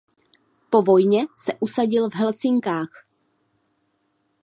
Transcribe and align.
Po 0.71 0.81
vojně 0.81 1.25
se 1.37 1.53
usadil 1.59 2.09
v 2.09 2.13
Helsinkách. 2.15 3.07